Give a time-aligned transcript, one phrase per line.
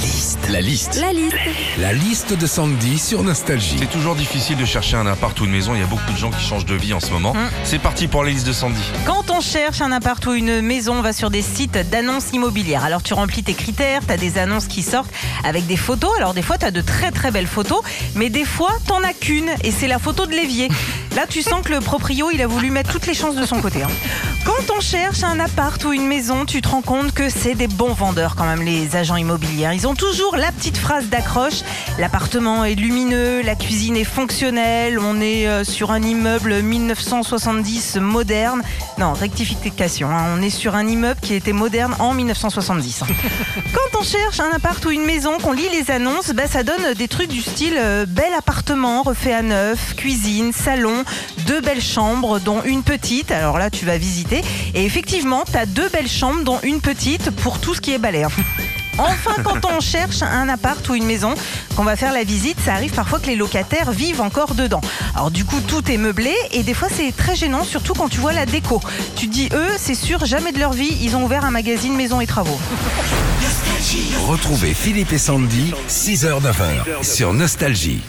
[0.00, 0.48] liste.
[0.50, 0.96] La liste.
[1.00, 1.36] La liste.
[1.78, 3.76] La liste de Sandy sur Nostalgie.
[3.78, 5.74] C'est toujours difficile de chercher un appart ou une maison.
[5.74, 7.34] Il y a beaucoup de gens qui changent de vie en ce moment.
[7.34, 7.48] Mm.
[7.64, 8.80] C'est parti pour la liste de Sandy.
[9.06, 12.84] Quand on cherche un appart ou une maison, on va sur des sites d'annonces immobilières.
[12.84, 15.10] Alors tu remplis tes critères, tu as des annonces qui sortent
[15.44, 16.10] avec des photos.
[16.16, 17.80] Alors des fois tu as de très très belles photos,
[18.14, 20.68] mais des fois t'en as qu'une et c'est la photo de l'évier.
[21.14, 23.60] Là tu sens que le proprio il a voulu mettre toutes les chances de son
[23.60, 23.82] côté.
[23.82, 23.88] hein.
[24.44, 27.66] Quand on cherche un appart ou une maison, tu te rends compte que c'est des
[27.66, 29.70] bons vendeurs quand même les agents immobiliers.
[29.74, 31.60] Ils ont toujours la petite phrase d'accroche.
[31.98, 38.62] L'appartement est lumineux, la cuisine est fonctionnelle, on est euh, sur un immeuble 1970 moderne.
[38.98, 43.04] Non, rectification, hein, on est sur un immeuble qui était moderne en 1970.
[43.74, 46.94] Quand on cherche un appart ou une maison, qu'on lit les annonces, bah, ça donne
[46.96, 51.04] des trucs du style euh, bel appartement refait à neuf, cuisine, salon,
[51.46, 53.30] deux belles chambres dont une petite.
[53.30, 54.42] Alors là, tu vas visiter.
[54.74, 57.98] Et effectivement, tu as deux belles chambres dont une petite pour tout ce qui est
[57.98, 58.24] balai.
[58.24, 58.30] hein.
[58.98, 61.34] Enfin, quand on cherche un appart ou une maison,
[61.74, 64.82] qu'on va faire la visite, ça arrive parfois que les locataires vivent encore dedans.
[65.14, 68.18] Alors du coup, tout est meublé et des fois c'est très gênant, surtout quand tu
[68.18, 68.78] vois la déco.
[69.16, 71.96] Tu te dis, eux, c'est sûr, jamais de leur vie, ils ont ouvert un magazine
[71.96, 72.60] Maison et Travaux.
[74.26, 78.02] Retrouvez Philippe et Sandy, 6h-9h sur Nostalgie.